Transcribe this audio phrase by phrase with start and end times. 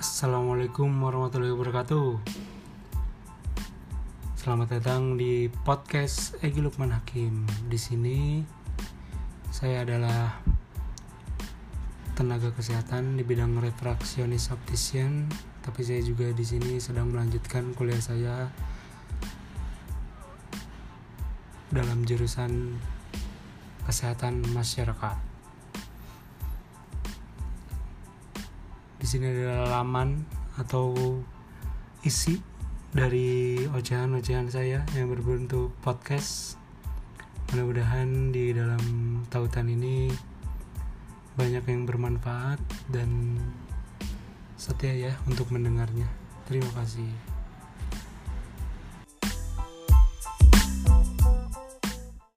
[0.00, 2.24] Assalamualaikum warahmatullahi wabarakatuh.
[4.32, 7.44] Selamat datang di podcast Egi Lukman Hakim.
[7.68, 8.40] Di sini
[9.52, 10.40] saya adalah
[12.16, 15.28] tenaga kesehatan di bidang refraksionis optician,
[15.60, 18.48] tapi saya juga di sini sedang melanjutkan kuliah saya
[21.68, 22.80] dalam jurusan
[23.84, 25.29] kesehatan masyarakat.
[29.00, 30.28] Di sini adalah laman
[30.60, 30.92] atau
[32.04, 32.36] isi
[32.92, 36.60] dari ocehan-ocehan saya yang berbentuk podcast.
[37.48, 38.84] Mudah-mudahan di dalam
[39.32, 40.12] tautan ini
[41.32, 42.60] banyak yang bermanfaat
[42.92, 43.40] dan
[44.60, 46.04] setia ya untuk mendengarnya.
[46.44, 47.29] Terima kasih.